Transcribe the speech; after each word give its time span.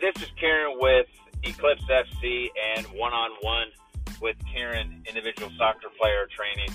this 0.00 0.22
is 0.22 0.30
Kieran 0.38 0.78
with 0.80 1.06
Eclipse 1.42 1.84
FC 1.84 2.48
and 2.76 2.86
one 2.86 3.12
on 3.12 3.30
one 3.42 3.66
with 4.22 4.36
Kieran, 4.50 5.04
individual 5.06 5.50
soccer 5.58 5.88
player 5.98 6.26
training. 6.34 6.74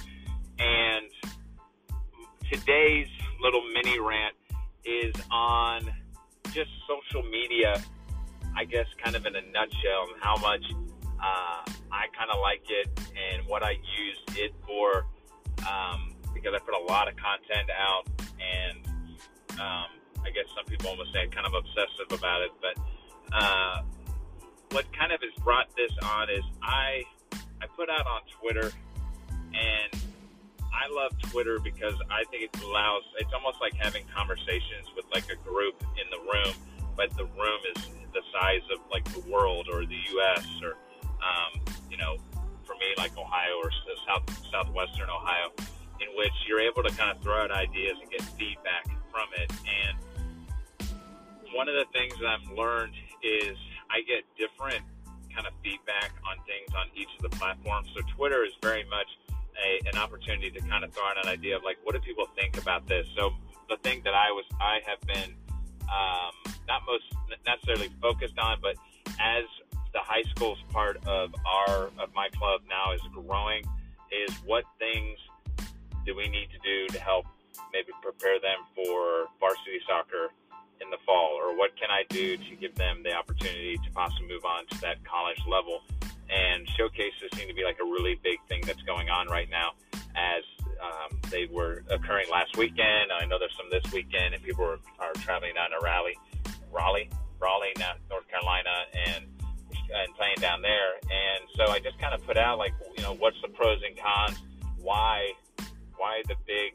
And 0.60 1.10
today's 2.52 3.08
little 3.42 3.64
mini 3.74 4.00
rant 4.00 4.36
is 4.86 5.16
on 5.32 5.92
just 6.52 6.70
social 6.88 7.24
media, 7.24 7.82
I 8.56 8.64
guess, 8.66 8.86
kind 9.04 9.16
of 9.16 9.26
in 9.26 9.36
a 9.36 9.42
nutshell, 9.42 10.06
and 10.14 10.22
how 10.22 10.38
much 10.38 10.64
uh, 11.04 11.66
I 11.92 12.06
kind 12.16 12.30
of 12.32 12.40
like 12.42 12.62
it 12.70 12.88
and 13.34 13.48
what 13.48 13.64
I 13.64 13.72
use 13.72 14.38
it 14.38 14.54
for. 14.68 15.08
Um, 15.68 16.14
because 16.34 16.54
I 16.54 16.60
put 16.60 16.76
a 16.76 16.86
lot 16.86 17.08
of 17.08 17.16
content 17.16 17.72
out, 17.74 18.06
and 18.38 18.86
um, 19.60 19.90
I 20.22 20.30
guess 20.30 20.46
some 20.56 20.66
people 20.66 20.90
almost 20.90 21.12
say 21.12 21.26
kind 21.34 21.48
of 21.48 21.54
obsessive 21.54 22.12
about 22.12 22.44
it, 22.44 22.52
but 22.62 22.78
uh, 23.34 23.82
what 24.72 24.86
kind 24.98 25.12
of 25.12 25.22
has 25.22 25.44
brought 25.44 25.68
this 25.76 25.92
on 26.04 26.30
is 26.30 26.44
I 26.62 27.04
I 27.62 27.68
put 27.76 27.90
out 27.90 28.06
on 28.06 28.22
Twitter, 28.42 28.72
and 29.54 30.02
I 30.74 30.92
love 30.92 31.12
Twitter 31.32 31.60
because 31.60 31.96
I 32.10 32.24
think 32.30 32.44
it 32.44 32.64
allows. 32.64 33.04
It's 33.20 33.34
almost 33.34 33.58
like 33.62 33.74
having 33.76 34.04
conversations 34.14 34.92
with 34.96 35.06
like 35.14 35.26
a 35.32 35.38
group 35.48 35.82
in 35.96 36.10
the 36.12 36.20
room, 36.20 36.54
but 36.98 37.16
the 37.16 37.26
room 37.26 37.62
is 37.76 37.88
the 38.14 38.22
size 38.32 38.64
of 38.74 38.80
like 38.92 39.06
the 39.14 39.22
world 39.32 39.68
or 39.72 39.86
the 39.86 40.00
U.S. 40.14 40.46
or 40.64 40.76
um, 41.24 41.62
you 41.90 41.98
know, 41.98 42.18
for 42.66 42.76
me 42.76 42.94
like 42.98 43.18
Ohio 43.18 43.56
or 43.64 43.72
south 44.08 44.28
southwestern 44.52 45.10
Ohio, 45.10 45.52
in 46.02 46.08
which 46.18 46.34
you're 46.48 46.62
able 46.62 46.84
to 46.84 46.94
kind 46.96 47.16
of 47.16 47.24
throw 47.24 47.44
out 47.44 47.52
ideas 47.52 47.96
and 48.02 48.10
get 48.12 48.22
feedback 48.36 48.86
from 49.12 49.28
it. 49.38 49.52
And 49.64 49.98
one 51.56 51.70
of 51.70 51.76
the 51.76 51.86
things 51.94 52.14
that 52.20 52.28
I've 52.28 52.58
learned 52.58 52.94
is 53.26 53.58
I 53.90 54.06
get 54.06 54.22
different 54.38 54.86
kind 55.34 55.48
of 55.48 55.54
feedback 55.64 56.14
on 56.24 56.38
things 56.46 56.70
on 56.78 56.88
each 56.96 57.10
of 57.18 57.30
the 57.30 57.34
platforms. 57.36 57.90
So 57.98 58.02
Twitter 58.16 58.46
is 58.46 58.54
very 58.62 58.86
much 58.86 59.10
a, 59.58 59.82
an 59.90 59.98
opportunity 59.98 60.52
to 60.52 60.62
kind 60.62 60.84
of 60.84 60.94
throw 60.94 61.04
out 61.04 61.18
an 61.18 61.28
idea 61.28 61.58
of 61.58 61.64
like, 61.64 61.78
what 61.84 61.96
do 61.96 62.00
people 62.00 62.28
think 62.38 62.58
about 62.58 62.88
this? 62.88 63.06
So 63.18 63.32
the 63.68 63.78
thing 63.84 64.02
that 64.06 64.14
I 64.14 64.32
was, 64.32 64.46
I 64.62 64.80
have 64.86 65.02
been 65.02 65.36
um, 65.90 66.34
not 66.68 66.82
most 66.86 67.04
necessarily 67.46 67.90
focused 68.02 68.38
on, 68.38 68.60
but 68.62 68.76
as 69.20 69.44
the 69.94 70.00
high 70.00 70.24
school's 70.36 70.62
part 70.72 70.98
of 71.08 71.34
our 71.46 71.88
of 72.00 72.14
my 72.14 72.30
club 72.38 72.62
now 72.70 72.94
is 72.94 73.02
growing, 73.14 73.64
is 74.12 74.34
what 74.46 74.64
things 74.80 75.18
do 76.06 76.16
we 76.16 76.28
need 76.30 76.50
to 76.52 76.60
do 76.64 76.88
to 76.94 77.00
help 77.00 77.26
maybe 77.74 77.92
prepare 78.02 78.40
them 78.40 78.60
for 78.76 79.26
varsity 79.40 79.80
soccer 79.88 80.30
in 80.82 80.90
the 80.90 80.98
fall, 81.06 81.40
or 81.42 81.56
what 81.58 81.76
can 81.78 81.90
I 81.90 82.04
do 82.10 82.38
to 82.38 82.56
give 82.60 82.76
them 82.76 83.04
the 83.04 83.14
opportunity 83.14 83.78
to 83.78 83.92
possibly 83.94 84.28
move 84.28 84.46
on 84.46 84.68
to 84.68 84.82
that 84.82 85.04
college 85.04 85.42
level? 85.48 85.82
And 86.30 86.68
showcases 86.78 87.30
seem 87.36 87.48
to 87.48 87.54
be 87.54 87.64
like 87.64 87.78
a 87.80 87.86
really 87.86 88.20
big 88.24 88.40
thing 88.50 88.64
that's 88.66 88.82
going 88.84 89.10
on 89.10 89.28
right 89.28 89.50
now, 89.50 89.72
as 90.16 90.44
um, 90.82 91.18
they 91.30 91.46
were 91.46 91.84
occurring 91.90 92.28
last 92.32 92.58
weekend. 92.58 93.12
I 93.14 93.26
know 93.26 93.38
there's 93.38 93.56
some 93.56 93.70
this 93.70 93.86
weekend, 93.94 94.34
and 94.34 94.44
people 94.44 94.66
are, 94.66 94.80
are 95.00 95.14
traveling 95.14 95.54
down 95.54 95.70
to 95.72 95.80
Raleigh, 95.84 96.18
Raleigh, 96.72 97.10
Raleigh, 97.40 97.74
North 98.10 98.28
Carolina, 98.28 98.90
and 99.08 99.26
and 99.94 100.14
playing 100.16 100.38
down 100.42 100.62
there. 100.62 100.96
And 101.04 101.48
so 101.56 101.72
I 101.72 101.80
just 101.80 102.00
kind 102.00 102.14
of 102.14 102.26
put 102.26 102.38
out 102.38 102.58
like, 102.58 102.74
you 102.98 103.04
know, 103.04 103.14
what's 103.14 103.40
the 103.42 103.50
pros 103.50 103.82
and 103.86 103.96
cons? 103.98 104.42
Why, 104.82 105.32
why 105.96 106.24
the 106.28 106.36
big 106.48 106.74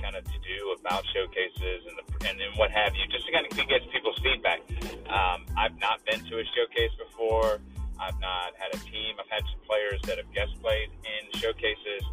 kind 0.00 0.16
of 0.16 0.24
to 0.24 0.38
do 0.40 0.76
about 0.78 1.04
showcases 1.14 1.86
and 1.88 1.96
the 1.98 2.04
and, 2.28 2.40
and 2.40 2.52
what 2.56 2.70
have 2.70 2.94
you, 2.94 3.06
just 3.10 3.26
to 3.26 3.32
kind 3.32 3.46
of 3.46 3.52
get 3.56 3.82
people's 3.92 4.18
feedback. 4.22 4.60
Um, 5.08 5.46
I've 5.56 5.78
not 5.78 6.04
been 6.04 6.20
to 6.20 6.34
a 6.38 6.44
showcase 6.56 6.94
before. 6.98 7.60
I've 7.98 8.18
not 8.20 8.52
had 8.58 8.74
a 8.74 8.80
team. 8.84 9.16
I've 9.18 9.30
had 9.30 9.42
some 9.48 9.60
players 9.64 10.00
that 10.04 10.18
have 10.18 10.30
guest 10.32 10.52
played 10.60 10.90
in 11.04 11.40
showcases, 11.40 12.04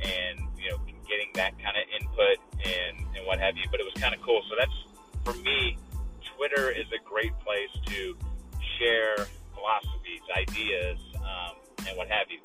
and 0.00 0.40
you 0.56 0.70
know, 0.70 0.78
getting 1.08 1.30
that 1.34 1.52
kind 1.60 1.76
of 1.76 1.84
input 1.92 2.38
and 2.64 2.96
and 3.16 3.26
what 3.26 3.38
have 3.38 3.56
you. 3.56 3.64
But 3.70 3.80
it 3.80 3.86
was 3.86 3.94
kind 4.00 4.14
of 4.14 4.20
cool. 4.22 4.42
So 4.48 4.56
that's 4.58 4.78
for 5.24 5.34
me. 5.42 5.78
Twitter 6.36 6.70
is 6.70 6.84
a 6.92 7.00
great 7.08 7.32
place 7.40 7.72
to 7.86 8.14
share 8.78 9.16
philosophies, 9.54 10.20
ideas, 10.36 10.98
um, 11.16 11.56
and 11.88 11.96
what 11.96 12.08
have 12.08 12.26
you. 12.28 12.40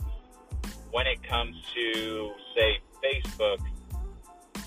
When 0.92 1.08
it 1.08 1.22
comes 1.24 1.56
to 1.76 2.32
say 2.56 2.80
Facebook, 3.04 3.60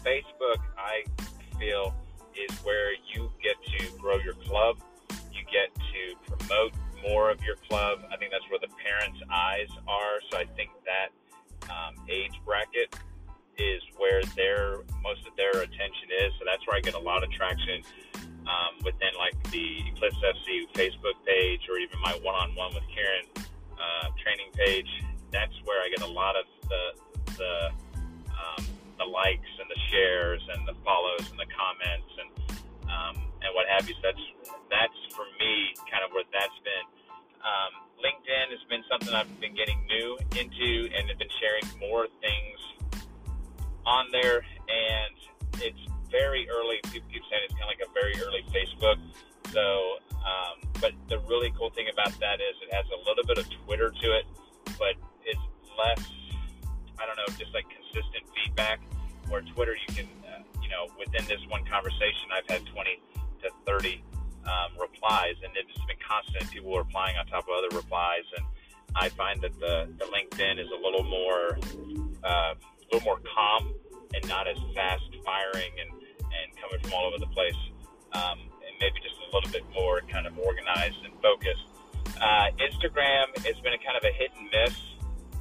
Facebook, 0.05 0.61
I 0.79 1.05
feel, 1.59 1.95
is 2.37 2.57
where 2.59 2.93
you 2.93 3.31
get 3.43 3.57
to 3.79 3.99
grow 3.99 4.19
your 4.19 4.35
club. 4.35 4.79
You 5.33 5.43
get 5.51 5.75
to 5.75 6.37
promote 6.37 6.73
more 7.07 7.31
of 7.31 7.43
your 7.43 7.57
club. 7.69 8.01
I 8.13 8.17
think 8.17 8.33
that's 8.33 8.49
where 8.51 8.61
the 8.61 8.73
parents' 8.83 9.21
eyes 9.31 9.69
are. 9.89 10.21
So 10.31 10.39
I 10.39 10.45
think 10.57 10.71
that 10.85 11.11
um, 11.71 11.95
age 12.09 12.33
bracket 12.45 12.95
is 13.59 13.83
where 13.97 14.23
their 14.37 14.83
most 15.03 15.27
of 15.27 15.37
their 15.37 15.51
attention 15.51 16.09
is. 16.25 16.33
So 16.39 16.45
that's 16.45 16.67
where 16.67 16.77
I 16.77 16.81
get 16.81 16.95
a 16.95 16.99
lot 16.99 17.23
of 17.23 17.31
traction 17.31 17.83
um, 18.47 18.83
within 18.85 19.15
like 19.17 19.35
the 19.51 19.81
Eclipse 19.95 20.17
FC 20.17 20.67
Facebook 20.75 21.17
page 21.25 21.61
or 21.71 21.79
even 21.79 21.99
my 22.03 22.13
one-on-one 22.23 22.75
with 22.75 22.85
Kieran 22.93 23.27
uh, 23.79 24.09
training 24.23 24.51
page. 24.55 24.89
That's 25.31 25.55
where 25.65 25.81
I 25.83 25.89
get 25.89 26.03
a 26.03 26.11
lot 26.11 26.35
of 26.37 26.45
the 26.69 26.83
the 27.37 27.71
the 28.99 29.09
likes 29.09 29.53
and 29.61 29.69
the 29.71 29.81
shares 29.91 30.43
and 30.55 30.67
the 30.67 30.77
follows 30.85 31.27
and 31.31 31.39
the 31.39 31.51
comments 31.51 32.13
and 32.19 32.31
um, 32.91 33.17
and 33.43 33.51
what 33.55 33.67
have 33.69 33.89
you. 33.89 33.95
So 34.01 34.11
that's 34.11 34.25
that's 34.71 35.01
for 35.15 35.27
me 35.39 35.75
kind 35.91 36.03
of 36.05 36.13
where 36.13 36.25
that's 36.33 36.59
been. 36.63 36.87
Um, 37.45 37.85
LinkedIn 38.01 38.53
has 38.53 38.63
been 38.69 38.85
something 38.89 39.13
I've 39.15 39.29
been 39.41 39.55
getting 39.55 39.81
new 39.87 40.19
into 40.37 40.89
and 40.93 41.09
have 41.09 41.19
been 41.19 41.33
sharing 41.41 41.65
more 41.81 42.07
things 42.21 42.59
on 43.87 44.09
there. 44.13 44.45
And 44.69 45.15
it's 45.61 45.81
very 46.11 46.49
early. 46.49 46.81
People 46.89 47.09
keep 47.13 47.23
saying 47.31 47.43
it's 47.45 47.55
kind 47.55 47.69
of 47.69 47.73
like 47.73 47.85
a 47.85 47.91
very 47.93 48.17
early 48.21 48.45
Facebook. 48.53 49.01
So, 49.53 50.01
um, 50.21 50.65
but 50.81 50.93
the 51.09 51.19
really 51.29 51.53
cool 51.57 51.71
thing 51.71 51.87
about 51.93 52.13
that 52.21 52.41
is 52.41 52.57
it 52.65 52.75
has 52.75 52.85
a 52.93 53.01
little 53.09 53.25
bit 53.25 53.39
of 53.39 53.47
Twitter 53.65 53.91
to 53.91 54.07
it, 54.19 54.25
but 54.79 54.97
it's 55.25 55.41
less 55.79 56.05
I 56.99 57.07
don't 57.07 57.17
know, 57.17 57.29
just 57.39 57.53
like 57.55 57.67
consistent 57.69 58.25
feedback. 58.35 58.81
Where 59.29 59.41
Twitter, 59.41 59.73
you 59.73 59.95
can, 59.95 60.09
uh, 60.29 60.45
you 60.61 60.69
know, 60.69 60.85
within 60.99 61.25
this 61.27 61.41
one 61.49 61.65
conversation, 61.65 62.29
I've 62.29 62.49
had 62.49 62.61
20 62.67 63.01
to 63.43 63.49
30 63.67 64.05
um, 64.45 64.77
replies, 64.77 65.35
and 65.43 65.53
it's 65.57 65.73
been 65.89 65.97
constant. 66.05 66.51
People 66.53 66.77
replying 66.77 67.17
on 67.17 67.27
top 67.27 67.49
of 67.49 67.57
other 67.57 67.73
replies, 67.75 68.29
and 68.37 68.45
I 68.95 69.09
find 69.09 69.41
that 69.41 69.59
the, 69.59 69.89
the 69.97 70.05
LinkedIn 70.13 70.61
is 70.61 70.69
a 70.69 70.77
little 70.77 71.05
more, 71.05 71.57
uh, 72.23 72.53
a 72.53 72.85
little 72.93 73.05
more 73.05 73.21
calm 73.25 73.73
and 74.13 74.23
not 74.29 74.47
as 74.47 74.59
fast 74.75 75.09
firing 75.25 75.73
and, 75.81 75.91
and 76.21 76.47
coming 76.61 76.79
from 76.85 76.93
all 76.93 77.09
over 77.09 77.19
the 77.19 77.33
place, 77.33 77.57
um, 78.13 78.39
and 78.61 78.73
maybe 78.79 79.01
just 79.01 79.17
a 79.25 79.35
little 79.35 79.51
bit 79.51 79.65
more 79.73 80.03
kind 80.13 80.27
of 80.27 80.37
organized 80.39 81.01
and 81.03 81.17
focused. 81.25 81.65
Uh, 82.21 82.53
Instagram 82.61 83.33
has 83.41 83.57
been 83.65 83.73
a 83.73 83.81
kind 83.81 83.97
of 83.97 84.05
a 84.05 84.13
hit 84.13 84.31
and 84.37 84.53
miss 84.53 84.77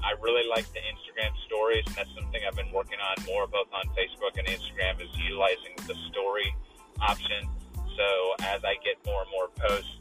I 0.03 0.19
really 0.19 0.43
like 0.51 0.67
the 0.75 0.83
Instagram 0.83 1.31
stories, 1.63 1.83
and 1.87 1.95
that's 1.95 2.09
something 2.19 2.41
I've 2.45 2.55
been 2.55 2.71
working 2.73 2.99
on 2.99 3.15
more 3.25 3.47
both 3.47 3.71
on 3.71 3.87
Facebook 3.95 4.35
and 4.37 4.47
Instagram 4.47 4.99
is 4.99 5.07
utilizing 5.15 5.71
the 5.87 5.95
story 6.11 6.53
option. 6.99 7.47
So 7.95 8.07
as 8.43 8.63
I 8.65 8.75
get 8.83 8.99
more 9.05 9.23
and 9.23 9.31
more 9.31 9.47
posts, 9.55 9.95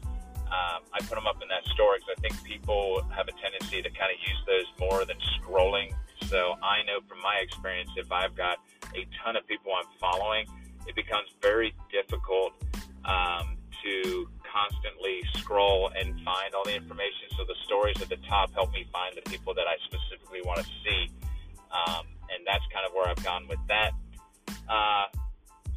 um, 0.51 0.83
I 0.91 0.99
put 1.07 1.15
them 1.15 1.25
up 1.25 1.41
in 1.41 1.47
that 1.47 1.63
story 1.71 1.99
because 1.99 2.15
I 2.17 2.19
think 2.19 2.43
people 2.43 3.01
have 3.15 3.27
a 3.27 3.35
tendency 3.39 3.81
to 3.81 3.89
kind 3.89 4.11
of 4.11 4.19
use 4.19 4.41
those 4.45 4.67
more 4.79 5.05
than 5.05 5.15
scrolling. 5.39 5.93
So 6.27 6.59
I 6.61 6.83
know 6.83 6.99
from 7.07 7.21
my 7.21 7.39
experience, 7.41 7.89
if 7.95 8.11
I've 8.11 8.35
got 8.35 8.59
a 8.93 9.07
ton 9.23 9.37
of 9.37 9.47
people 9.47 9.71
I'm 9.71 9.87
following, 9.99 10.45
it 10.85 10.95
becomes 10.95 11.31
very 11.41 11.73
difficult 11.91 12.53
um, 13.05 13.55
to 13.83 14.27
constantly 14.43 15.23
scroll 15.39 15.91
and 15.95 16.19
find 16.27 16.53
all 16.53 16.65
the 16.65 16.75
information. 16.75 17.31
So 17.37 17.45
the 17.47 17.55
stories 17.63 18.01
at 18.01 18.09
the 18.09 18.19
top 18.27 18.51
help 18.53 18.71
me 18.73 18.85
find 18.91 19.15
the 19.15 19.23
people 19.29 19.53
that 19.55 19.65
I 19.65 19.79
specifically 19.87 20.41
want 20.43 20.59
to 20.59 20.67
see. 20.83 21.09
Um, 21.73 22.05
and 22.29 22.45
that's 22.45 22.63
kind 22.69 22.85
of 22.85 22.93
where 22.93 23.09
I've 23.09 23.23
gone 23.23 23.47
with 23.49 23.59
that. 23.67 23.91
Uh, 24.69 25.05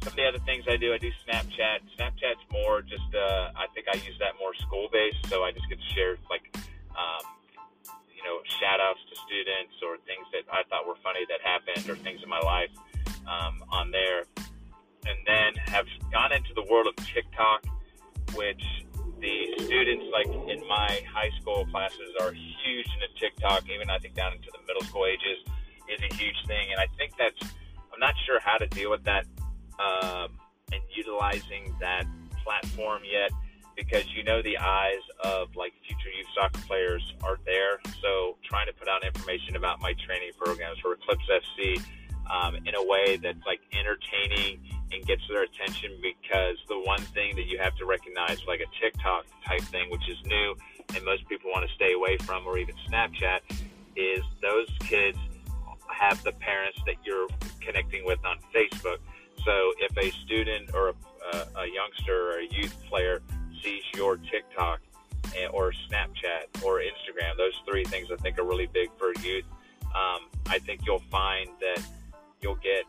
some 0.03 0.13
of 0.13 0.15
the 0.15 0.27
other 0.27 0.39
things 0.45 0.63
I 0.69 0.77
do, 0.77 0.93
I 0.93 0.97
do 0.97 1.09
Snapchat. 1.25 1.83
Snapchat's 1.97 2.45
more 2.51 2.81
just, 2.81 3.09
uh, 3.13 3.51
I 3.57 3.65
think 3.73 3.87
I 3.89 3.97
use 4.05 4.15
that 4.19 4.37
more 4.39 4.53
school 4.61 4.87
based. 4.93 5.25
So 5.27 5.43
I 5.43 5.51
just 5.51 5.67
get 5.67 5.79
to 5.79 5.89
share 5.93 6.15
like, 6.29 6.45
um, 6.93 7.25
you 8.13 8.23
know, 8.23 8.39
shout 8.61 8.79
outs 8.79 9.01
to 9.09 9.15
students 9.25 9.73
or 9.81 9.97
things 10.05 10.25
that 10.31 10.45
I 10.53 10.63
thought 10.69 10.87
were 10.87 11.01
funny 11.03 11.25
that 11.27 11.41
happened 11.41 11.89
or 11.89 11.97
things 11.97 12.21
in 12.21 12.29
my 12.29 12.39
life 12.39 12.71
um, 13.25 13.63
on 13.69 13.91
there. 13.91 14.23
And 15.05 15.17
then 15.25 15.55
have 15.73 15.85
gone 16.11 16.31
into 16.31 16.53
the 16.53 16.63
world 16.69 16.87
of 16.87 16.95
TikTok 17.05 17.65
which 18.35 18.63
the 19.19 19.53
students, 19.65 20.05
like 20.11 20.27
in 20.27 20.59
my 20.67 21.01
high 21.11 21.31
school 21.39 21.65
classes, 21.71 22.13
are 22.21 22.31
huge 22.31 22.87
into 22.93 23.07
TikTok. 23.19 23.69
Even 23.69 23.89
I 23.89 23.97
think 23.97 24.15
down 24.15 24.33
into 24.33 24.49
the 24.51 24.59
middle 24.67 24.83
school 24.83 25.05
ages 25.05 25.39
is 25.89 25.99
a 25.99 26.13
huge 26.15 26.37
thing, 26.47 26.71
and 26.71 26.79
I 26.79 26.87
think 26.97 27.13
that's. 27.17 27.53
I'm 27.93 27.99
not 27.99 28.13
sure 28.25 28.39
how 28.39 28.57
to 28.57 28.67
deal 28.67 28.91
with 28.91 29.03
that 29.05 29.25
um, 29.79 30.29
and 30.71 30.81
utilizing 30.95 31.73
that 31.79 32.05
platform 32.43 33.01
yet. 33.03 33.31
because 33.75 34.05
you 34.13 34.23
know 34.23 34.41
the 34.41 34.57
eyes 34.57 35.05
of 35.23 35.55
like 35.55 35.71
future 35.85 36.09
youth 36.17 36.27
soccer 36.35 36.59
players 36.67 37.13
are 37.23 37.37
there. 37.45 37.79
So 38.01 38.37
trying 38.43 38.67
to 38.67 38.73
put 38.73 38.87
out 38.89 39.05
information 39.05 39.55
about 39.55 39.79
my 39.79 39.93
training 40.05 40.31
programs 40.37 40.79
for 40.79 40.93
Eclipse 40.93 41.23
FC 41.29 41.81
um, 42.29 42.55
in 42.55 42.75
a 42.75 42.83
way 42.83 43.17
that's 43.17 43.45
like 43.45 43.61
entertaining 43.71 44.59
and 44.91 45.05
gets 45.05 45.21
their 45.29 45.43
attention 45.43 45.91
because 46.01 46.57
the 46.67 46.79
one 46.79 47.01
thing 47.13 47.35
that 47.35 47.45
you 47.45 47.59
have 47.59 47.75
to 47.77 47.85
recognize, 47.85 48.39
like 48.47 48.61
a 48.61 48.69
TikTok 48.81 49.25
type 49.45 49.61
thing, 49.61 49.89
which 49.91 50.09
is 50.09 50.17
new 50.25 50.55
and 50.95 51.03
most 51.05 51.27
people 51.27 51.51
want 51.51 51.67
to 51.67 51.73
stay 51.75 51.93
away 51.93 52.17
from, 52.17 52.47
or 52.47 52.57
even 52.57 52.73
Snapchat, 52.89 53.39
is 53.95 54.23
those 54.41 54.67
kids 54.81 55.17
have 55.97 56.23
the 56.23 56.31
parents 56.33 56.79
that 56.85 56.95
you're 57.03 57.27
connecting 57.59 58.05
with 58.05 58.19
on 58.25 58.37
Facebook. 58.53 58.97
So 59.45 59.73
if 59.79 59.95
a 59.97 60.11
student 60.25 60.73
or 60.73 60.93
a, 61.33 61.37
a 61.37 61.65
youngster 61.67 62.31
or 62.31 62.39
a 62.39 62.47
youth 62.51 62.75
player 62.89 63.21
sees 63.63 63.83
your 63.95 64.17
TikTok 64.17 64.79
or 65.51 65.71
Snapchat 65.89 66.63
or 66.63 66.79
Instagram, 66.79 67.37
those 67.37 67.53
three 67.67 67.85
things 67.85 68.09
I 68.11 68.15
think 68.17 68.39
are 68.39 68.45
really 68.45 68.67
big 68.67 68.89
for 68.97 69.13
youth. 69.21 69.45
Um, 69.85 70.27
I 70.47 70.59
think 70.59 70.81
you'll 70.85 71.03
find 71.11 71.49
that 71.59 71.81
you'll 72.41 72.55
get 72.55 72.85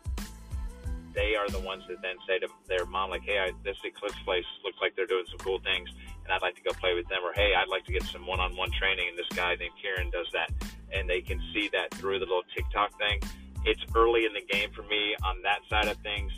they 1.14 1.34
are 1.34 1.48
the 1.48 1.58
ones 1.58 1.82
that 1.88 2.00
then 2.00 2.14
say 2.28 2.38
to 2.38 2.48
their 2.68 2.86
mom 2.86 3.10
like, 3.10 3.22
"Hey, 3.22 3.38
I, 3.38 3.50
this 3.64 3.76
Eclipse 3.84 4.18
place 4.24 4.44
looks 4.64 4.78
like 4.80 4.94
they're 4.94 5.06
doing 5.06 5.24
some 5.28 5.38
cool 5.38 5.58
things, 5.58 5.90
and 6.22 6.32
I'd 6.32 6.42
like 6.42 6.54
to 6.56 6.62
go 6.62 6.70
play 6.78 6.94
with 6.94 7.08
them." 7.08 7.24
Or, 7.24 7.32
"Hey, 7.32 7.54
I'd 7.54 7.68
like 7.68 7.84
to 7.86 7.92
get 7.92 8.04
some 8.04 8.24
one-on-one 8.26 8.70
training, 8.70 9.08
and 9.08 9.18
this 9.18 9.26
guy 9.34 9.56
named 9.56 9.74
Kieran 9.82 10.10
does 10.10 10.28
that." 10.32 10.50
And 10.92 11.08
they 11.08 11.20
can 11.20 11.40
see 11.52 11.68
that 11.72 11.92
through 11.94 12.18
the 12.18 12.26
little 12.26 12.46
TikTok 12.54 12.90
thing. 12.98 13.20
It's 13.64 13.80
early 13.94 14.24
in 14.24 14.32
the 14.32 14.44
game 14.52 14.70
for 14.74 14.82
me 14.82 15.14
on 15.24 15.42
that 15.42 15.60
side 15.68 15.88
of 15.88 15.96
things. 15.98 16.32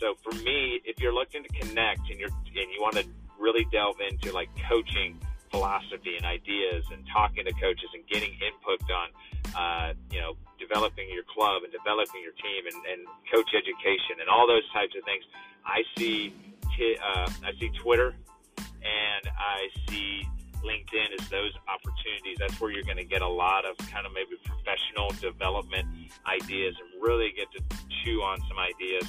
So 0.00 0.14
for 0.22 0.34
me, 0.42 0.80
if 0.84 1.00
you're 1.00 1.14
looking 1.14 1.42
to 1.42 1.48
connect 1.48 2.10
and 2.10 2.20
you're 2.20 2.28
and 2.28 2.68
you 2.72 2.80
want 2.80 2.96
to 2.96 3.04
really 3.38 3.66
delve 3.72 3.96
into 4.00 4.32
like 4.32 4.48
coaching 4.68 5.18
philosophy 5.50 6.16
and 6.16 6.26
ideas 6.26 6.84
and 6.92 7.02
talking 7.12 7.44
to 7.44 7.52
coaches 7.52 7.88
and 7.94 8.06
getting 8.08 8.32
input 8.44 8.80
on, 8.90 9.08
uh, 9.56 9.94
you 10.10 10.20
know, 10.20 10.36
developing 10.58 11.08
your 11.10 11.24
club 11.24 11.62
and 11.62 11.72
developing 11.72 12.20
your 12.22 12.36
team 12.36 12.66
and, 12.66 12.78
and 12.92 13.00
coach 13.32 13.50
education 13.54 14.20
and 14.20 14.28
all 14.28 14.46
those 14.46 14.64
types 14.72 14.92
of 14.96 15.04
things. 15.04 15.24
I 15.64 15.82
see, 15.96 16.34
t- 16.76 16.98
uh, 17.00 17.28
I 17.44 17.52
see 17.58 17.70
Twitter 17.82 18.14
and 18.58 19.24
I 19.38 19.68
see 19.88 20.28
LinkedIn 20.66 21.18
is 21.18 21.28
those 21.28 21.52
opportunities. 21.68 22.38
That's 22.38 22.60
where 22.60 22.70
you're 22.70 22.82
going 22.82 22.98
to 22.98 23.04
get 23.04 23.22
a 23.22 23.28
lot 23.28 23.64
of 23.64 23.76
kind 23.88 24.04
of 24.04 24.12
maybe 24.12 24.36
professional 24.44 25.10
development 25.20 25.86
ideas 26.26 26.74
and 26.80 27.02
really 27.02 27.32
get 27.36 27.46
to 27.52 27.62
chew 28.02 28.20
on 28.22 28.38
some 28.48 28.58
ideas 28.58 29.04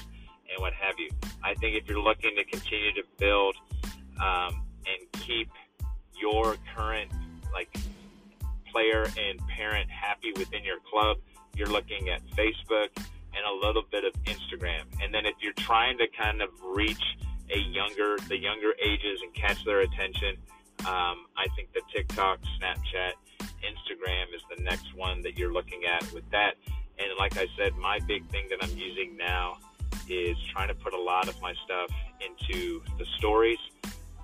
and 0.49 0.61
what 0.61 0.73
have 0.73 0.95
you. 0.99 1.09
I 1.43 1.55
think 1.55 1.75
if 1.75 1.87
you're 1.87 2.01
looking 2.01 2.35
to 2.35 2.43
continue 2.45 2.93
to 2.93 3.03
build 3.17 3.55
um, 4.21 4.63
and 4.85 5.11
keep 5.13 5.49
your 6.19 6.55
current 6.75 7.11
like 7.51 7.75
player 8.71 9.07
and 9.17 9.39
parent 9.47 9.89
happy 9.89 10.31
within 10.37 10.63
your 10.63 10.77
club, 10.91 11.17
you're 11.55 11.67
looking 11.67 12.09
at 12.09 12.21
Facebook 12.37 12.89
and 12.95 13.45
a 13.45 13.65
little 13.65 13.83
bit 13.91 14.03
of 14.03 14.13
Instagram. 14.23 14.83
And 15.01 15.13
then 15.13 15.25
if 15.25 15.35
you're 15.41 15.53
trying 15.53 15.97
to 15.97 16.07
kind 16.17 16.41
of 16.41 16.49
reach 16.63 17.03
a 17.49 17.59
younger, 17.59 18.17
the 18.27 18.37
younger 18.37 18.73
ages 18.83 19.19
and 19.23 19.33
catch 19.33 19.63
their 19.65 19.81
attention, 19.81 20.37
um, 20.81 21.25
I 21.35 21.47
think 21.55 21.73
the 21.73 21.81
TikTok, 21.93 22.39
Snapchat, 22.59 23.13
Instagram 23.63 24.33
is 24.35 24.41
the 24.55 24.63
next 24.63 24.95
one 24.95 25.21
that 25.23 25.37
you're 25.37 25.51
looking 25.51 25.85
at 25.85 26.11
with 26.13 26.29
that. 26.31 26.55
And 26.99 27.07
like 27.17 27.37
I 27.37 27.47
said, 27.57 27.75
my 27.75 27.99
big 27.99 28.27
thing 28.29 28.47
that 28.49 28.59
I'm 28.61 28.75
using 28.77 29.17
now 29.17 29.57
is 30.09 30.37
trying 30.51 30.69
to 30.69 30.75
put 30.75 30.93
a 30.93 31.01
lot 31.01 31.27
of 31.27 31.39
my 31.41 31.53
stuff 31.65 31.89
into 32.25 32.81
the 32.97 33.05
stories. 33.17 33.59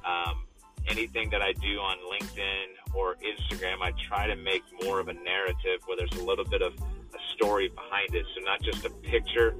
Um, 0.06 0.46
anything 0.88 1.30
that 1.30 1.42
I 1.42 1.54
do 1.54 1.80
on 1.80 1.98
LinkedIn 2.12 2.96
or 2.96 3.16
Instagram, 3.16 3.82
I 3.82 3.92
try 4.08 4.28
to 4.28 4.36
make 4.36 4.64
more 4.84 5.00
of 5.00 5.08
a 5.08 5.14
narrative 5.14 5.82
where 5.86 5.98
there's 5.98 6.14
a 6.20 6.24
little 6.24 6.46
bit 6.46 6.62
of 6.62 6.74
a 6.74 7.36
story 7.36 7.70
behind 7.70 8.14
it. 8.16 8.26
So 8.36 8.44
not 8.44 8.62
just 8.62 8.86
a 8.86 8.90
picture, 8.90 9.56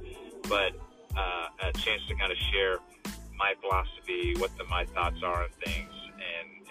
but 0.48 0.72
uh, 1.16 1.46
a 1.62 1.72
chance 1.72 2.02
to 2.08 2.14
kind 2.14 2.32
of 2.32 2.38
share 2.52 2.78
my 3.36 3.54
philosophy, 3.60 4.34
what 4.38 4.56
the, 4.56 4.64
my 4.64 4.84
thoughts 4.86 5.22
are 5.22 5.42
on 5.44 5.48
things, 5.64 5.83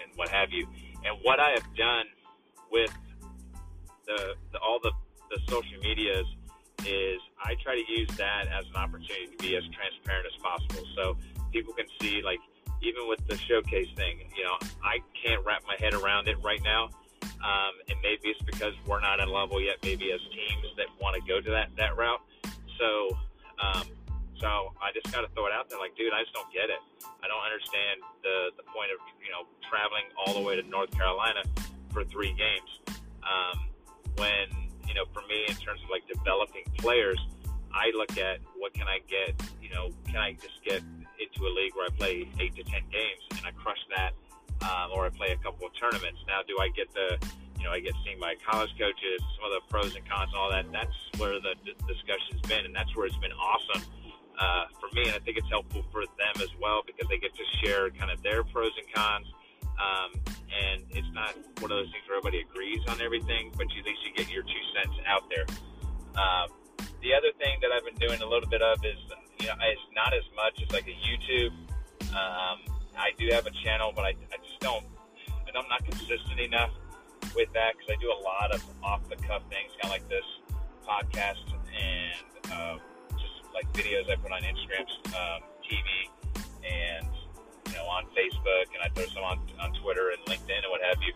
and, 0.04 0.16
what 0.16 0.28
have 0.28 0.50
you. 0.50 0.66
And 1.04 1.18
what 1.22 1.40
I 1.40 1.50
have 1.50 1.66
done 1.76 2.06
with 2.70 2.92
the, 4.06 4.34
the 4.52 4.58
all 4.58 4.78
the, 4.82 4.92
the 5.30 5.40
social 5.48 5.78
medias 5.82 6.26
is 6.86 7.20
I 7.42 7.54
try 7.62 7.74
to 7.80 7.92
use 7.92 8.08
that 8.18 8.46
as 8.48 8.64
an 8.68 8.76
opportunity 8.76 9.26
to 9.26 9.36
be 9.38 9.56
as 9.56 9.64
transparent 9.72 10.26
as 10.26 10.36
possible. 10.42 10.86
So 10.96 11.16
people 11.52 11.72
can 11.72 11.86
see 12.00 12.22
like 12.22 12.40
even 12.82 13.08
with 13.08 13.26
the 13.28 13.36
showcase 13.36 13.88
thing, 13.96 14.28
you 14.36 14.44
know, 14.44 14.56
I 14.82 14.98
can't 15.16 15.44
wrap 15.44 15.62
my 15.66 15.76
head 15.78 15.94
around 15.94 16.28
it 16.28 16.36
right 16.42 16.62
now. 16.62 16.90
Um, 17.22 17.72
and 17.88 17.98
maybe 18.02 18.28
it's 18.28 18.42
because 18.42 18.72
we're 18.86 19.00
not 19.00 19.20
at 19.20 19.28
a 19.28 19.30
level 19.30 19.60
yet, 19.60 19.76
maybe 19.82 20.12
as 20.12 20.20
teams 20.20 20.66
that 20.76 20.86
want 21.00 21.14
to 21.16 21.22
go 21.28 21.40
to 21.40 21.50
that, 21.50 21.68
that 21.76 21.96
route. 21.96 22.20
So, 22.78 23.16
um, 23.62 23.84
so 24.44 24.76
I 24.76 24.92
just 24.92 25.08
got 25.08 25.24
to 25.24 25.30
throw 25.32 25.48
it 25.48 25.56
out 25.56 25.72
there 25.72 25.80
like, 25.80 25.96
dude, 25.96 26.12
I 26.12 26.20
just 26.20 26.36
don't 26.36 26.52
get 26.52 26.68
it. 26.68 26.76
I 27.00 27.26
don't 27.32 27.40
understand 27.40 28.04
the, 28.20 28.52
the 28.60 28.66
point 28.68 28.92
of, 28.92 29.00
you 29.24 29.32
know, 29.32 29.48
traveling 29.64 30.04
all 30.20 30.36
the 30.36 30.44
way 30.44 30.60
to 30.60 30.64
North 30.68 30.92
Carolina 30.92 31.40
for 31.88 32.04
three 32.04 32.36
games. 32.36 32.84
Um, 33.24 33.72
when, 34.20 34.68
you 34.84 34.92
know, 34.92 35.08
for 35.16 35.24
me, 35.24 35.48
in 35.48 35.56
terms 35.56 35.80
of 35.80 35.88
like 35.88 36.04
developing 36.04 36.68
players, 36.76 37.16
I 37.72 37.88
look 37.96 38.20
at 38.20 38.44
what 38.60 38.76
can 38.76 38.84
I 38.84 39.00
get, 39.08 39.32
you 39.64 39.72
know, 39.72 39.88
can 40.04 40.20
I 40.20 40.36
just 40.36 40.60
get 40.60 40.84
into 41.16 41.48
a 41.48 41.52
league 41.56 41.72
where 41.72 41.88
I 41.88 41.92
play 41.96 42.28
eight 42.36 42.54
to 42.60 42.64
ten 42.68 42.84
games 42.92 43.24
and 43.32 43.48
I 43.48 43.52
crush 43.56 43.80
that, 43.96 44.12
um, 44.60 44.92
or 44.92 45.08
I 45.08 45.10
play 45.10 45.32
a 45.32 45.40
couple 45.40 45.66
of 45.66 45.72
tournaments. 45.80 46.20
Now, 46.28 46.44
do 46.44 46.60
I 46.60 46.68
get 46.68 46.92
the, 46.92 47.16
you 47.56 47.64
know, 47.64 47.72
I 47.72 47.80
get 47.80 47.96
seen 48.04 48.20
by 48.20 48.36
college 48.44 48.76
coaches, 48.76 49.24
some 49.40 49.48
of 49.48 49.56
the 49.56 49.64
pros 49.72 49.96
and 49.96 50.04
cons, 50.04 50.36
all 50.36 50.52
that. 50.52 50.68
That's 50.68 50.92
where 51.16 51.40
the 51.40 51.56
d- 51.64 51.72
discussion's 51.88 52.44
been, 52.44 52.68
and 52.68 52.76
that's 52.76 52.94
where 52.94 53.06
it's 53.06 53.16
been 53.16 53.32
awesome 53.32 53.82
uh, 54.38 54.64
for 54.80 54.88
me. 54.94 55.06
And 55.06 55.14
I 55.14 55.20
think 55.20 55.38
it's 55.38 55.48
helpful 55.50 55.84
for 55.92 56.02
them 56.04 56.36
as 56.36 56.50
well 56.60 56.82
because 56.86 57.08
they 57.08 57.18
get 57.18 57.32
to 57.34 57.46
share 57.62 57.90
kind 57.90 58.10
of 58.10 58.22
their 58.22 58.44
pros 58.44 58.72
and 58.78 58.86
cons. 58.94 59.26
Um, 59.74 60.10
and 60.54 60.82
it's 60.90 61.10
not 61.12 61.34
one 61.58 61.70
of 61.70 61.78
those 61.82 61.90
things 61.90 62.06
where 62.06 62.18
everybody 62.18 62.46
agrees 62.46 62.80
on 62.86 63.00
everything, 63.00 63.50
but 63.56 63.66
at 63.66 63.84
least 63.84 64.06
you 64.06 64.14
get 64.14 64.30
your 64.30 64.44
two 64.44 64.64
cents 64.74 64.94
out 65.06 65.26
there. 65.30 65.46
Um, 66.14 66.48
the 67.02 67.12
other 67.12 67.34
thing 67.38 67.58
that 67.60 67.70
I've 67.74 67.84
been 67.84 67.98
doing 67.98 68.22
a 68.22 68.26
little 68.26 68.48
bit 68.48 68.62
of 68.62 68.78
is 68.84 68.98
you 69.40 69.46
know, 69.48 69.54
it's 69.60 69.88
not 69.94 70.14
as 70.14 70.24
much 70.36 70.62
as 70.62 70.72
like 70.72 70.86
a 70.86 70.96
YouTube. 71.04 71.52
Um, 72.14 72.62
I 72.96 73.10
do 73.18 73.28
have 73.32 73.46
a 73.46 73.50
channel, 73.50 73.92
but 73.94 74.04
I, 74.04 74.14
I 74.32 74.38
just 74.40 74.60
don't, 74.60 74.84
and 75.46 75.56
I'm 75.56 75.68
not 75.68 75.84
consistent 75.84 76.40
enough 76.40 76.70
with 77.34 77.52
that 77.52 77.74
because 77.76 77.96
I 77.98 78.00
do 78.00 78.08
a 78.08 78.20
lot 78.22 78.54
of 78.54 78.64
off 78.82 79.08
the 79.08 79.16
cuff 79.16 79.42
things, 79.50 79.72
kind 79.82 79.84
of 79.84 79.90
like 79.90 80.08
this 80.08 80.24
podcast 80.86 81.44
and 81.74 82.52
uh, 82.52 82.78
like 83.54 83.70
videos 83.72 84.10
I 84.10 84.16
put 84.16 84.32
on 84.32 84.42
Instagram, 84.42 84.84
um, 85.14 85.40
TV, 85.62 86.10
and 86.66 87.06
you 87.68 87.74
know 87.74 87.86
on 87.86 88.04
Facebook, 88.12 88.66
and 88.74 88.82
I 88.82 88.88
throw 88.94 89.06
some 89.14 89.22
on 89.22 89.38
on 89.60 89.72
Twitter 89.80 90.10
and 90.10 90.20
LinkedIn 90.26 90.66
and 90.66 90.70
what 90.70 90.82
have 90.82 90.98
you. 91.00 91.14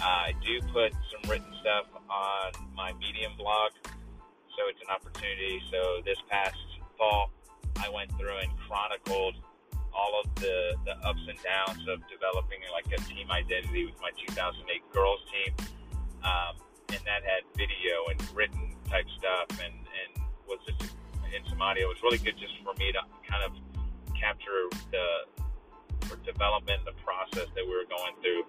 I 0.00 0.32
do 0.40 0.62
put 0.72 0.94
some 1.12 1.28
written 1.28 1.52
stuff 1.60 1.86
on 2.08 2.52
my 2.74 2.92
Medium 2.94 3.32
blog, 3.36 3.72
so 3.84 4.60
it's 4.70 4.80
an 4.80 4.94
opportunity. 4.94 5.60
So 5.70 6.00
this 6.04 6.16
past 6.30 6.56
fall, 6.96 7.30
I 7.76 7.90
went 7.90 8.10
through 8.16 8.38
and 8.38 8.50
chronicled 8.66 9.34
all 9.92 10.22
of 10.22 10.34
the, 10.36 10.76
the 10.86 10.96
ups 11.04 11.20
and 11.28 11.38
downs 11.42 11.82
of 11.88 11.98
developing 12.08 12.60
like 12.72 12.86
a 12.94 13.02
team 13.04 13.30
identity 13.30 13.86
with 13.86 14.00
my 14.00 14.10
2008 14.28 14.64
girls 14.92 15.20
team. 15.28 15.66
Um, 16.22 16.54
and 16.90 17.00
that 17.04 17.22
had 17.26 17.42
video 17.56 18.06
and 18.10 18.20
written 18.34 18.74
type 18.88 19.06
stuff 19.18 19.50
and, 19.62 19.74
and 19.74 20.24
was 20.46 20.58
just 20.66 20.94
in. 21.34 21.42
It 21.44 21.88
was 21.88 22.00
really 22.02 22.18
good 22.18 22.36
just 22.38 22.56
for 22.64 22.74
me 22.80 22.90
to 22.92 23.02
kind 23.28 23.44
of 23.44 23.52
capture 24.16 24.68
the 24.90 25.06
development, 26.24 26.84
the 26.84 26.96
process 27.04 27.48
that 27.54 27.64
we 27.64 27.72
were 27.72 27.88
going 27.88 28.14
through 28.20 28.44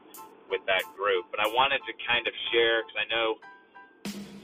with 0.49 0.61
that 0.67 0.83
group. 0.97 1.27
But 1.31 1.39
I 1.39 1.47
wanted 1.47 1.79
to 1.87 1.93
kind 2.07 2.27
of 2.27 2.33
share 2.51 2.83
because 2.83 2.99
I 2.99 3.07
know 3.07 3.27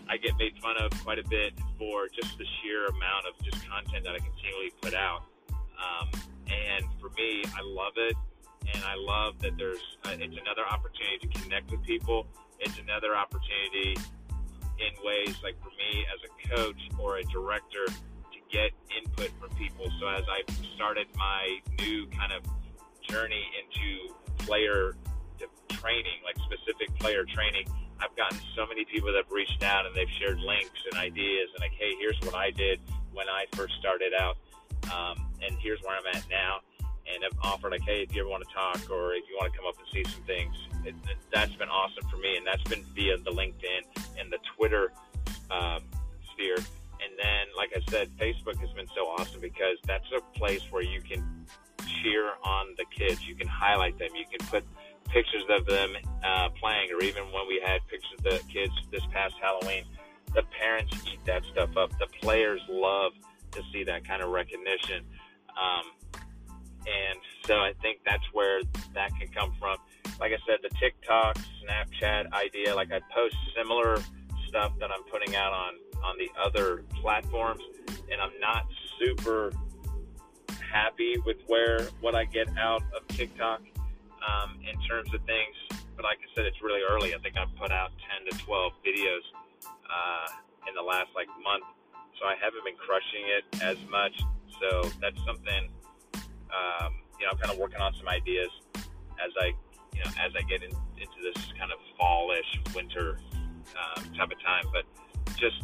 I 0.09 0.17
get 0.17 0.37
made 0.39 0.55
fun 0.61 0.77
of 0.79 0.91
quite 1.03 1.19
a 1.19 1.27
bit 1.27 1.53
for 1.77 2.07
just 2.07 2.37
the 2.37 2.45
sheer 2.59 2.87
amount 2.87 3.27
of 3.27 3.33
just 3.43 3.59
content 3.67 4.05
that 4.05 4.15
I 4.15 4.19
continually 4.19 4.71
put 4.81 4.93
out. 4.93 5.27
Um, 5.51 6.07
and 6.47 6.85
for 6.99 7.09
me, 7.19 7.43
I 7.43 7.61
love 7.61 7.93
it, 7.97 8.15
and 8.73 8.83
I 8.83 8.95
love 8.95 9.39
that 9.39 9.57
there's 9.57 9.83
uh, 10.05 10.15
it's 10.15 10.37
another 10.39 10.63
opportunity 10.63 11.27
to 11.27 11.29
connect 11.43 11.71
with 11.71 11.83
people. 11.83 12.25
It's 12.59 12.79
another 12.79 13.15
opportunity 13.15 13.95
in 14.79 14.91
ways 15.03 15.35
like 15.43 15.59
for 15.61 15.69
me 15.75 16.05
as 16.07 16.19
a 16.23 16.31
coach 16.55 16.81
or 16.99 17.17
a 17.17 17.23
director 17.25 17.85
to 17.87 18.16
get 18.51 18.71
input 18.95 19.31
from 19.39 19.49
people. 19.57 19.85
So 19.99 20.07
as 20.07 20.23
I 20.29 20.43
started 20.75 21.07
my 21.15 21.59
new 21.79 22.07
kind 22.07 22.31
of 22.31 22.43
journey 23.07 23.43
into 23.59 24.13
player 24.37 24.95
training, 25.69 26.19
like 26.25 26.35
specific 26.45 26.97
player 26.99 27.23
training 27.25 27.67
I've 27.99 28.15
gotten 28.15 28.39
so 28.55 28.65
many 28.67 28.85
people 28.85 29.11
that 29.11 29.25
have 29.25 29.31
reached 29.31 29.63
out 29.63 29.85
and 29.85 29.95
they've 29.95 30.09
shared 30.19 30.39
links 30.39 30.79
and 30.91 30.99
ideas 30.99 31.49
and 31.53 31.61
like, 31.61 31.73
hey, 31.73 31.95
here's 31.99 32.19
what 32.21 32.35
I 32.35 32.51
did 32.51 32.79
when 33.11 33.27
I 33.27 33.45
first 33.53 33.73
started 33.79 34.13
out, 34.13 34.37
um, 34.93 35.25
and 35.41 35.57
here's 35.57 35.81
where 35.81 35.97
I'm 35.97 36.05
at 36.15 36.23
now. 36.29 36.59
and 37.07 37.23
have 37.23 37.33
offered 37.41 37.71
like, 37.71 37.81
hey, 37.81 38.03
if 38.03 38.13
you 38.13 38.21
ever 38.21 38.29
want 38.29 38.43
to 38.47 38.53
talk 38.53 38.91
or 38.91 39.13
if 39.13 39.23
you 39.29 39.37
want 39.39 39.51
to 39.51 39.57
come 39.57 39.67
up 39.67 39.75
and 39.79 39.87
see 39.93 40.03
some 40.11 40.23
things, 40.23 40.55
it, 40.85 40.93
it, 41.09 41.17
that's 41.33 41.55
been 41.55 41.69
awesome 41.69 42.07
for 42.09 42.17
me, 42.17 42.37
and 42.37 42.45
that's 42.45 42.63
been 42.63 42.83
via 42.93 43.17
the 43.17 43.31
LinkedIn 43.31 44.03
and 44.19 44.31
the 44.31 44.37
Twitter 44.55 44.91
um, 45.49 45.81
sphere. 46.33 46.57
Then, 47.17 47.47
like 47.55 47.71
I 47.75 47.81
said, 47.89 48.09
Facebook 48.17 48.57
has 48.59 48.69
been 48.71 48.87
so 48.95 49.01
awesome 49.17 49.41
because 49.41 49.77
that's 49.85 50.05
a 50.15 50.21
place 50.37 50.61
where 50.69 50.83
you 50.83 51.01
can 51.01 51.45
cheer 52.01 52.31
on 52.43 52.75
the 52.77 52.85
kids. 52.95 53.25
You 53.25 53.35
can 53.35 53.47
highlight 53.47 53.97
them. 53.97 54.09
You 54.15 54.25
can 54.29 54.45
put 54.47 54.63
pictures 55.09 55.43
of 55.49 55.65
them 55.65 55.93
uh, 56.23 56.49
playing, 56.59 56.89
or 56.91 57.01
even 57.01 57.23
when 57.31 57.47
we 57.47 57.61
had 57.63 57.79
pictures 57.87 58.11
of 58.19 58.23
the 58.23 58.53
kids 58.53 58.73
this 58.91 59.03
past 59.11 59.35
Halloween, 59.41 59.83
the 60.33 60.43
parents 60.59 60.93
eat 61.11 61.23
that 61.25 61.43
stuff 61.51 61.75
up. 61.77 61.91
The 61.97 62.07
players 62.21 62.61
love 62.69 63.13
to 63.51 63.61
see 63.71 63.83
that 63.85 64.07
kind 64.07 64.21
of 64.21 64.29
recognition. 64.29 65.03
Um, 65.49 65.85
and 66.85 67.19
so 67.45 67.55
I 67.55 67.73
think 67.81 67.99
that's 68.05 68.23
where 68.33 68.61
that 68.93 69.11
can 69.19 69.27
come 69.29 69.53
from. 69.59 69.77
Like 70.19 70.31
I 70.31 70.37
said, 70.47 70.59
the 70.61 70.69
TikTok, 70.77 71.37
Snapchat 71.63 72.31
idea, 72.33 72.75
like 72.75 72.91
I 72.91 72.99
post 73.13 73.35
similar 73.55 73.97
stuff 74.47 74.73
that 74.79 74.91
I'm 74.91 75.03
putting 75.03 75.35
out 75.35 75.53
on, 75.53 75.73
on 76.03 76.15
the 76.17 76.29
other 76.39 76.83
platforms, 77.01 77.61
and 78.11 78.21
I'm 78.21 78.39
not 78.39 78.65
super 78.99 79.51
happy 80.71 81.15
with 81.25 81.37
where 81.47 81.87
what 82.01 82.15
I 82.15 82.25
get 82.25 82.47
out 82.57 82.83
of 82.95 83.07
TikTok 83.09 83.61
um, 84.27 84.59
in 84.61 84.79
terms 84.87 85.13
of 85.13 85.21
things. 85.23 85.55
But 85.95 86.05
like 86.05 86.19
I 86.19 86.27
said, 86.35 86.45
it's 86.45 86.61
really 86.61 86.81
early. 86.87 87.15
I 87.15 87.17
think 87.19 87.37
I've 87.37 87.53
put 87.55 87.71
out 87.71 87.91
10 88.29 88.37
to 88.37 88.45
12 88.45 88.73
videos 88.85 89.25
uh, 89.65 90.27
in 90.67 90.75
the 90.75 90.81
last 90.81 91.09
like 91.15 91.27
month, 91.43 91.63
so 92.19 92.27
I 92.27 92.35
haven't 92.41 92.63
been 92.65 92.77
crushing 92.77 93.25
it 93.25 93.45
as 93.63 93.77
much. 93.89 94.13
So 94.61 94.89
that's 95.01 95.17
something 95.25 95.69
um, 96.51 96.93
you 97.19 97.25
know 97.25 97.31
I'm 97.33 97.37
kind 97.37 97.51
of 97.51 97.57
working 97.57 97.81
on 97.81 97.93
some 97.95 98.07
ideas 98.07 98.49
as 98.75 99.31
I 99.39 99.53
you 99.93 100.01
know 100.03 100.11
as 100.19 100.31
I 100.35 100.41
get 100.47 100.63
in, 100.63 100.71
into 100.97 101.19
this 101.21 101.37
kind 101.59 101.71
of 101.71 101.79
fallish 101.97 102.47
winter 102.75 103.19
um, 103.75 104.03
type 104.13 104.31
of 104.31 104.39
time. 104.43 104.65
But 104.71 104.85
just 105.37 105.61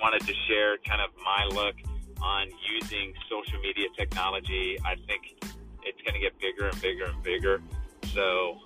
wanted 0.00 0.26
to 0.26 0.34
share 0.48 0.78
kind 0.78 1.00
of 1.00 1.10
my 1.22 1.44
look 1.54 1.76
on 2.22 2.48
using 2.68 3.12
social 3.28 3.60
media 3.60 3.86
technology. 3.96 4.76
I 4.84 4.96
think 5.06 5.40
it's 5.82 6.00
going 6.02 6.14
to 6.14 6.20
get 6.20 6.38
bigger 6.40 6.68
and 6.68 6.80
bigger 6.80 7.04
and 7.04 7.22
bigger. 7.22 7.62
So, 8.12 8.58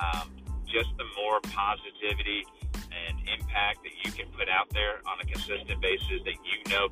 um, 0.00 0.30
just 0.66 0.90
the 0.98 1.04
more 1.16 1.40
positivity 1.40 2.44
and 2.74 3.18
impact 3.28 3.82
that 3.82 3.94
you 4.04 4.12
can 4.12 4.26
put 4.36 4.48
out 4.48 4.68
there 4.70 5.00
on 5.06 5.20
a 5.20 5.24
consistent 5.24 5.80
basis 5.80 6.22
that 6.24 6.36
you 6.44 6.58
know. 6.70 6.88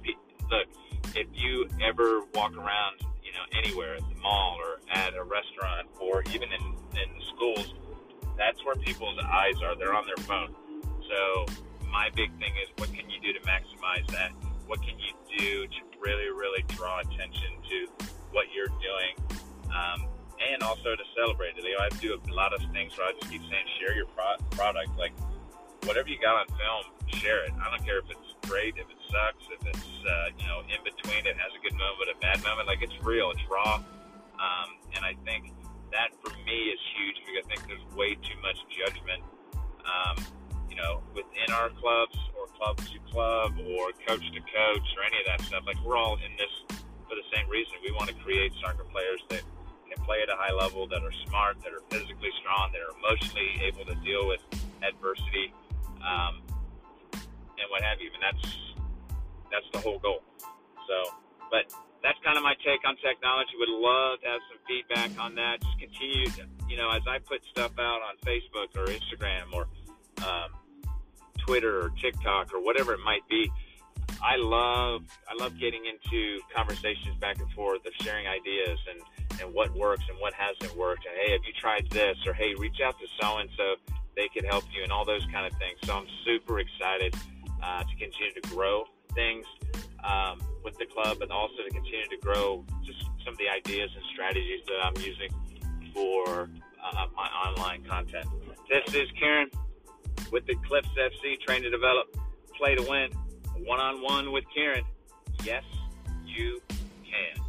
Look, 0.50 0.66
if 1.14 1.26
you 1.34 1.68
ever 1.84 2.22
walk 2.34 2.56
around, 2.56 3.00
you 3.22 3.32
know, 3.32 3.44
anywhere 3.62 3.96
at 3.96 4.08
the 4.08 4.20
mall 4.20 4.56
or 4.58 4.80
at 4.92 5.14
a 5.14 5.22
restaurant 5.22 5.88
or 6.00 6.22
even 6.32 6.48
in, 6.52 6.62
in 6.96 7.08
schools, 7.34 7.74
that's 8.36 8.64
where 8.64 8.74
people's 8.76 9.18
eyes 9.18 9.60
are. 9.62 9.76
They're 9.76 9.94
on 9.94 10.06
their 10.06 10.24
phone. 10.24 10.54
So, 11.08 11.46
my 11.90 12.10
big 12.14 12.30
thing 12.38 12.52
is 12.60 12.68
what 12.76 12.92
can 12.92 13.08
you 13.08 13.20
do 13.20 13.32
to 13.32 13.40
maximize 13.40 14.06
that? 14.12 14.30
What 14.66 14.82
can 14.82 14.98
you 14.98 15.12
do 15.38 15.66
to 15.66 15.80
really, 16.00 16.28
really 16.28 16.62
draw 16.68 17.00
attention 17.00 17.56
to 17.70 18.04
what 18.30 18.46
you're 18.52 18.68
doing? 18.68 19.16
Um, 19.72 20.08
and 20.38 20.62
also 20.62 20.94
to 20.94 21.04
celebrate 21.16 21.56
it. 21.56 21.64
You 21.64 21.76
know, 21.76 21.84
I 21.84 21.88
do 21.98 22.14
a 22.14 22.20
lot 22.32 22.52
of 22.52 22.60
things 22.70 22.96
where 22.96 23.08
I 23.08 23.12
just 23.12 23.30
keep 23.30 23.42
saying, 23.42 23.66
share 23.80 23.96
your 23.96 24.06
pro- 24.06 24.38
product. 24.52 24.96
Like, 24.96 25.12
whatever 25.84 26.08
you 26.08 26.18
got 26.20 26.36
on 26.36 26.46
film, 26.46 26.94
share 27.18 27.44
it. 27.44 27.52
I 27.58 27.70
don't 27.70 27.84
care 27.84 27.98
if 27.98 28.10
it's 28.10 28.36
great, 28.46 28.76
if 28.76 28.86
it 28.86 29.00
sucks, 29.10 29.44
if 29.50 29.66
it's, 29.66 29.90
uh, 30.06 30.28
you 30.38 30.46
know, 30.46 30.60
in 30.68 30.80
between, 30.84 31.26
it 31.26 31.36
has 31.36 31.50
a 31.56 31.60
good 31.62 31.74
moment, 31.74 32.12
a 32.12 32.18
bad 32.20 32.42
moment. 32.44 32.68
Like, 32.68 32.82
it's 32.82 32.96
real, 33.02 33.30
it's 33.30 33.42
raw. 33.50 33.82
Um, 34.38 34.68
and 34.94 35.04
I 35.04 35.14
think 35.24 35.52
that 35.90 36.14
for 36.22 36.30
me 36.44 36.70
is 36.70 36.80
huge 36.94 37.16
because 37.24 37.42
I 37.42 37.44
think 37.48 37.66
there's 37.66 37.86
way 37.96 38.14
too 38.14 38.38
much 38.42 38.60
judgment, 38.70 39.22
um, 39.82 40.16
know, 40.78 41.02
within 41.14 41.50
our 41.52 41.70
clubs 41.76 42.16
or 42.38 42.46
club 42.56 42.78
to 42.78 42.98
club 43.10 43.52
or 43.58 43.92
coach 44.06 44.24
to 44.32 44.40
coach 44.40 44.88
or 44.96 45.02
any 45.04 45.18
of 45.20 45.26
that 45.26 45.40
stuff. 45.42 45.66
Like, 45.66 45.78
we're 45.84 45.98
all 45.98 46.16
in 46.16 46.32
this 46.38 46.78
for 47.08 47.16
the 47.16 47.26
same 47.34 47.48
reason. 47.48 47.74
We 47.84 47.92
want 47.92 48.08
to 48.08 48.16
create 48.22 48.52
soccer 48.62 48.84
players 48.84 49.20
that 49.30 49.42
can 49.88 49.98
play 50.04 50.20
at 50.22 50.28
a 50.28 50.36
high 50.36 50.52
level, 50.52 50.86
that 50.88 51.02
are 51.02 51.12
smart, 51.26 51.56
that 51.64 51.72
are 51.72 51.82
physically 51.90 52.30
strong, 52.40 52.70
that 52.72 52.80
are 52.84 52.94
emotionally 53.00 53.60
able 53.64 53.84
to 53.84 53.96
deal 54.04 54.28
with 54.28 54.40
adversity, 54.84 55.52
um, 56.04 56.44
and 57.58 57.66
what 57.70 57.82
have 57.82 57.98
you. 58.00 58.10
And 58.14 58.22
that's 58.22 58.44
that's 59.50 59.68
the 59.72 59.80
whole 59.80 59.98
goal. 59.98 60.22
So, 60.86 61.16
but 61.50 61.72
that's 62.02 62.18
kind 62.24 62.36
of 62.36 62.44
my 62.44 62.54
take 62.60 62.84
on 62.84 62.96
technology. 63.00 63.56
Would 63.58 63.72
love 63.72 64.20
to 64.20 64.28
have 64.28 64.42
some 64.52 64.60
feedback 64.68 65.10
on 65.18 65.34
that. 65.34 65.60
Just 65.64 65.78
continue, 65.80 66.26
to, 66.36 66.44
you 66.68 66.76
know, 66.76 66.90
as 66.90 67.02
I 67.08 67.18
put 67.18 67.40
stuff 67.50 67.72
out 67.80 68.00
on 68.04 68.20
Facebook 68.22 68.70
or 68.76 68.86
Instagram 68.86 69.50
or 69.52 69.66
um, 70.22 70.52
Twitter 71.48 71.80
or 71.80 71.90
TikTok 72.00 72.52
or 72.52 72.62
whatever 72.62 72.92
it 72.92 73.00
might 73.00 73.26
be. 73.26 73.50
I 74.22 74.36
love 74.36 75.00
I 75.28 75.42
love 75.42 75.58
getting 75.58 75.82
into 75.86 76.40
conversations 76.54 77.16
back 77.20 77.38
and 77.40 77.50
forth 77.52 77.86
of 77.86 77.92
sharing 78.02 78.26
ideas 78.26 78.78
and 78.90 79.40
and 79.40 79.54
what 79.54 79.74
works 79.74 80.04
and 80.10 80.18
what 80.20 80.34
hasn't 80.34 80.76
worked. 80.76 81.06
And 81.06 81.14
hey, 81.16 81.32
have 81.32 81.40
you 81.46 81.54
tried 81.58 81.88
this? 81.90 82.16
Or 82.26 82.34
hey, 82.34 82.54
reach 82.58 82.80
out 82.84 82.96
to 83.00 83.06
so 83.20 83.38
and 83.38 83.48
so, 83.56 83.76
they 84.14 84.28
could 84.28 84.44
help 84.44 84.64
you, 84.74 84.82
and 84.82 84.92
all 84.92 85.06
those 85.06 85.24
kind 85.32 85.46
of 85.46 85.52
things. 85.58 85.78
So 85.84 85.94
I'm 85.94 86.06
super 86.26 86.58
excited 86.58 87.14
uh, 87.62 87.82
to 87.84 87.96
continue 87.96 88.34
to 88.34 88.48
grow 88.50 88.84
things 89.14 89.46
um, 90.04 90.40
with 90.62 90.76
the 90.76 90.86
club, 90.86 91.16
but 91.18 91.30
also 91.30 91.62
to 91.64 91.70
continue 91.70 92.08
to 92.10 92.18
grow 92.20 92.64
just 92.84 93.00
some 93.24 93.32
of 93.32 93.38
the 93.38 93.48
ideas 93.48 93.88
and 93.94 94.04
strategies 94.12 94.60
that 94.66 94.84
I'm 94.84 94.96
using 95.00 95.30
for 95.94 96.50
uh, 96.84 97.06
my 97.16 97.28
online 97.46 97.84
content. 97.84 98.26
This 98.68 98.94
is 98.94 99.08
Kieran 99.18 99.48
with 100.32 100.46
the 100.46 100.52
Eclipse 100.52 100.88
FC, 100.88 101.40
train 101.40 101.62
to 101.62 101.70
develop, 101.70 102.16
play 102.56 102.74
to 102.74 102.82
win, 102.82 103.10
one 103.64 103.80
on 103.80 104.02
one 104.02 104.32
with 104.32 104.44
Kieran. 104.54 104.84
Yes, 105.44 105.64
you 106.24 106.60
can. 106.70 107.47